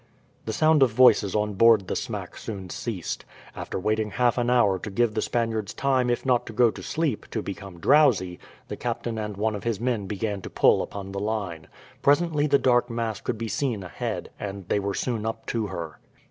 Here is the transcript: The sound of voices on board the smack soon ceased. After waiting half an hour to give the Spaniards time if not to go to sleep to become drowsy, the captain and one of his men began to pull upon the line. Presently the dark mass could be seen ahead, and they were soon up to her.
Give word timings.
The 0.45 0.51
sound 0.53 0.81
of 0.81 0.89
voices 0.89 1.35
on 1.35 1.53
board 1.53 1.87
the 1.87 1.95
smack 1.95 2.35
soon 2.35 2.71
ceased. 2.71 3.23
After 3.55 3.79
waiting 3.79 4.09
half 4.09 4.39
an 4.39 4.49
hour 4.49 4.79
to 4.79 4.89
give 4.89 5.13
the 5.13 5.21
Spaniards 5.21 5.75
time 5.75 6.09
if 6.09 6.25
not 6.25 6.47
to 6.47 6.53
go 6.53 6.71
to 6.71 6.81
sleep 6.81 7.29
to 7.29 7.43
become 7.43 7.79
drowsy, 7.79 8.39
the 8.67 8.77
captain 8.77 9.19
and 9.19 9.37
one 9.37 9.53
of 9.53 9.63
his 9.63 9.79
men 9.79 10.07
began 10.07 10.41
to 10.41 10.49
pull 10.49 10.81
upon 10.81 11.11
the 11.11 11.19
line. 11.19 11.67
Presently 12.01 12.47
the 12.47 12.57
dark 12.57 12.89
mass 12.89 13.21
could 13.21 13.37
be 13.37 13.47
seen 13.47 13.83
ahead, 13.83 14.31
and 14.39 14.67
they 14.69 14.79
were 14.79 14.95
soon 14.95 15.23
up 15.23 15.45
to 15.45 15.67
her. 15.67 15.99